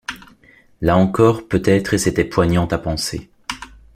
Là 0.81 0.97
encore 0.97 1.47
peut-être, 1.47 1.93
et 1.93 1.99
c’était 1.99 2.25
poignant 2.25 2.65
à 2.65 2.79
penser. 2.79 3.29